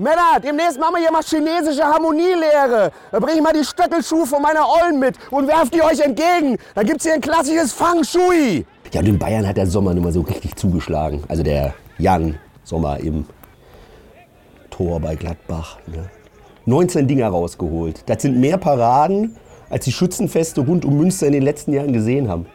[0.00, 2.92] Männer, demnächst machen wir hier mal chinesische Harmonielehre.
[3.10, 6.56] Da bringe ich mal die Stöckelschuhe von meiner Ollen mit und werft die euch entgegen.
[6.76, 8.64] Da gibt's hier ein klassisches Fang Shui.
[8.92, 11.24] Ja, und in Bayern hat der Sommer nun mal so richtig zugeschlagen.
[11.26, 13.26] Also der Jan Sommer im
[14.70, 15.78] Tor bei Gladbach.
[15.88, 16.08] Ne?
[16.66, 18.04] 19 Dinger rausgeholt.
[18.06, 19.36] Das sind mehr Paraden,
[19.68, 22.46] als die Schützenfeste rund um Münster in den letzten Jahren gesehen haben.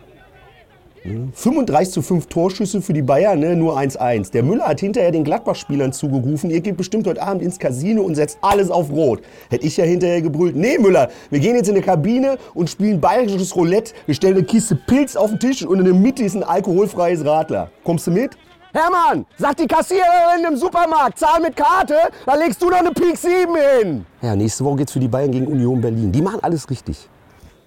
[1.04, 3.56] 35 zu 5 Torschüsse für die Bayern, ne?
[3.56, 4.32] nur 1-1.
[4.32, 8.16] Der Müller hat hinterher den Gladbach-Spielern zugerufen, ihr geht bestimmt heute Abend ins Casino und
[8.16, 9.22] setzt alles auf Rot.
[9.50, 13.02] Hätte ich ja hinterher gebrüllt, nee Müller, wir gehen jetzt in eine Kabine und spielen
[13.02, 13.94] bayerisches Roulette.
[14.06, 17.26] Wir stellen eine Kiste Pilz auf den Tisch und in der Mitte ist ein alkoholfreies
[17.26, 17.70] Radler.
[17.84, 18.38] Kommst du mit?
[18.72, 23.18] Hermann, sagt die Kassiererin im Supermarkt, zahl mit Karte, da legst du noch eine Pik
[23.18, 24.06] 7 hin.
[24.22, 26.12] Ja, nächste Woche geht's für die Bayern gegen Union Berlin.
[26.12, 27.10] Die machen alles richtig.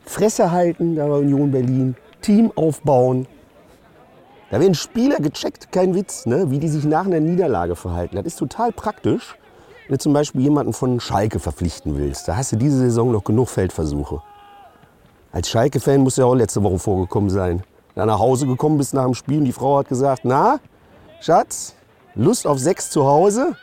[0.06, 1.94] Fresse halten, da war Union Berlin.
[2.20, 3.26] Team aufbauen.
[4.50, 6.50] Da werden Spieler gecheckt, kein Witz, ne?
[6.50, 8.16] wie die sich nach einer Niederlage verhalten.
[8.16, 9.36] Das ist total praktisch,
[9.86, 12.28] wenn du zum Beispiel jemanden von Schalke verpflichten willst.
[12.28, 14.22] Da hast du diese Saison noch genug Feldversuche.
[15.32, 17.62] Als Schalke-Fan muss ja auch letzte Woche vorgekommen sein.
[17.94, 20.60] Da nach Hause gekommen bist nach dem Spiel und die Frau hat gesagt, na,
[21.20, 21.74] Schatz,
[22.14, 23.56] Lust auf Sex zu Hause?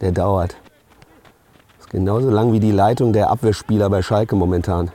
[0.00, 0.56] Der dauert.
[1.94, 4.90] Genauso lang wie die Leitung der Abwehrspieler bei Schalke momentan.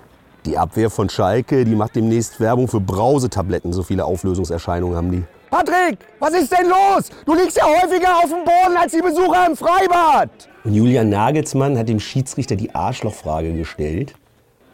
[0.45, 3.72] Die Abwehr von Schalke, die macht demnächst Werbung für Brausetabletten.
[3.72, 5.23] So viele Auflösungserscheinungen haben die.
[5.50, 7.09] Patrick, was ist denn los?
[7.25, 10.30] Du liegst ja häufiger auf dem Boden als die Besucher im Freibad.
[10.66, 14.13] Und Julian Nagelsmann hat dem Schiedsrichter die Arschlochfrage gestellt,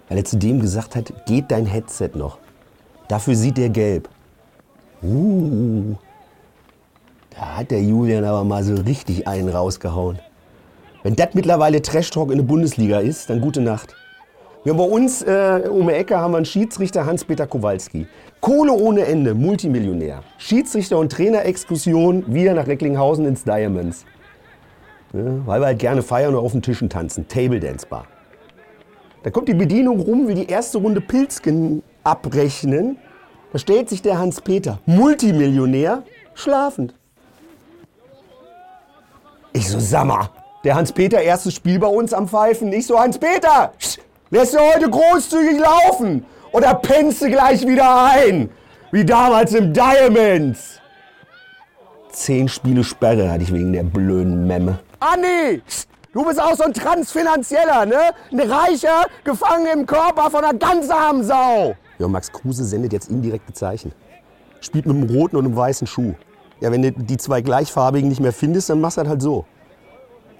[0.09, 2.39] weil er zu dem gesagt hat, geht dein Headset noch?
[3.07, 4.09] Dafür sieht er gelb.
[5.03, 5.93] Uh,
[7.37, 10.17] da hat der Julian aber mal so richtig einen rausgehauen.
[11.05, 13.95] Wenn das mittlerweile Trash-Talk in der Bundesliga ist, dann gute Nacht.
[14.63, 18.07] Wir haben bei uns äh, um die Ecke haben wir einen Schiedsrichter Hans-Peter Kowalski.
[18.41, 20.23] Kohle ohne Ende, Multimillionär.
[20.39, 24.03] Schiedsrichter und Trainer-Exkursion wieder nach Recklinghausen ins Diamonds.
[25.13, 27.27] Ja, weil wir halt gerne feiern und auf den Tischen tanzen.
[27.27, 28.07] Table Dance Bar.
[29.21, 32.97] Da kommt die Bedienung rum, will die erste Runde Pilzken abrechnen.
[33.53, 36.01] Da stellt sich der Hans-Peter, Multimillionär,
[36.33, 36.95] schlafend.
[39.53, 40.31] Ich so, Sammer,
[40.65, 42.73] der Hans-Peter, erstes Spiel bei uns am Pfeifen.
[42.73, 43.71] Ich so, Hans-Peter,
[44.31, 48.49] lässt du heute großzügig laufen oder pennst du gleich wieder ein?
[48.91, 50.79] Wie damals im Diamonds.
[52.11, 54.79] Zehn Spiele Sperre hatte ich wegen der blöden Memme.
[54.99, 55.61] Andi,
[56.13, 57.99] du bist auch so ein Transfinanzieller, ne?
[58.31, 61.75] Ein Reicher, gefangen im Körper von einer ganz armen Sau.
[61.99, 63.91] Ja, Max Kruse sendet jetzt indirekte Zeichen.
[64.61, 66.15] Spielt mit einem roten und einem weißen Schuh.
[66.61, 69.45] Ja, wenn du die zwei gleichfarbigen nicht mehr findest, dann machst du das halt so.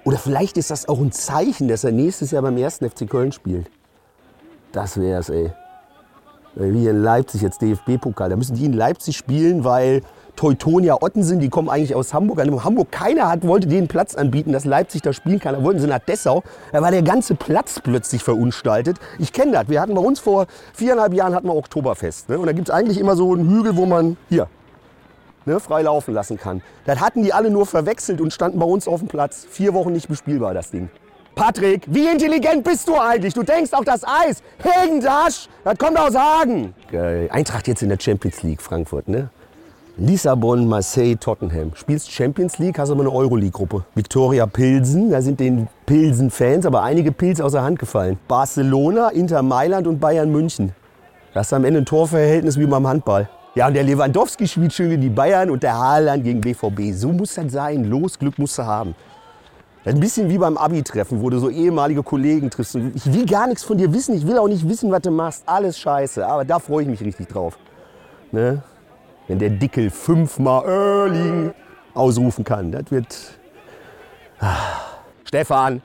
[0.06, 3.32] Oder vielleicht ist das auch ein Zeichen, dass er nächstes Jahr beim ersten FC Köln
[3.32, 3.68] spielt.
[4.70, 5.50] Das wär's, ey.
[6.54, 8.30] Wie hier in Leipzig jetzt DFB-Pokal.
[8.30, 10.02] Da müssen die in Leipzig spielen, weil
[10.36, 12.38] Teutonia Ottensen, die kommen eigentlich aus Hamburg.
[12.38, 15.56] An Hamburg keiner hat, wollte denen Platz anbieten, dass Leipzig da spielen kann.
[15.56, 16.44] Da wollten sie nach Dessau.
[16.70, 18.98] Da war der ganze Platz plötzlich verunstaltet.
[19.18, 19.68] Ich kenne das.
[19.68, 22.28] Wir hatten bei uns vor viereinhalb Jahren hatten wir Oktoberfest.
[22.28, 22.38] Ne?
[22.38, 24.46] Und da gibt es eigentlich immer so einen Hügel, wo man hier
[25.46, 26.62] ne, frei laufen lassen kann.
[26.84, 29.46] Das hatten die alle nur verwechselt und standen bei uns auf dem Platz.
[29.48, 30.90] Vier Wochen nicht bespielbar, das Ding.
[31.34, 33.34] Patrick, wie intelligent bist du eigentlich?
[33.34, 34.42] Du denkst auf das Eis.
[34.58, 36.74] Hegendasch, das kommt aus Hagen.
[36.90, 37.28] Geil.
[37.30, 39.28] Eintracht jetzt in der Champions League Frankfurt, ne?
[39.98, 41.72] Lissabon, Marseille, Tottenham.
[41.74, 43.84] Spielst Champions League, hast aber eine Euroleague-Gruppe.
[43.94, 48.18] Victoria Pilsen, da sind den Pilsen-Fans aber einige Pils aus der Hand gefallen.
[48.28, 50.72] Barcelona, Inter Mailand und Bayern München.
[51.32, 53.28] Das ist am Ende ein Torverhältnis wie beim Handball.
[53.56, 56.92] Ja, und der Lewandowski spielt schön gegen die Bayern und der Haaland gegen BVB.
[56.92, 57.84] So muss das sein.
[57.84, 58.94] Los, Glück musst du haben.
[59.82, 62.74] Das ist ein bisschen wie beim Abi-Treffen, wo du so ehemalige Kollegen triffst.
[62.74, 64.14] Und Ich will gar nichts von dir wissen.
[64.14, 65.42] Ich will auch nicht wissen, was du machst.
[65.46, 66.26] Alles scheiße.
[66.26, 67.56] Aber da freue ich mich richtig drauf.
[68.30, 68.62] Ne?
[69.26, 71.54] Wenn der Dickel fünfmal Erling
[71.94, 72.70] ausrufen kann.
[72.72, 73.16] Das wird.
[74.38, 74.54] Ah.
[75.24, 75.80] Stefan,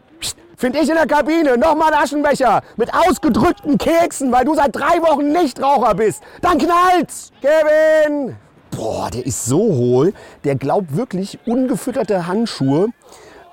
[0.62, 5.02] Find ich in der Kabine nochmal einen Aschenbecher mit ausgedrückten Keksen, weil du seit drei
[5.02, 6.22] Wochen Nichtraucher bist.
[6.40, 8.36] Dann knallt's, Kevin.
[8.70, 10.14] boah, der ist so hohl.
[10.44, 12.90] Der glaubt wirklich, ungefütterte Handschuhe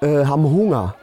[0.02, 0.96] äh, haben Hunger.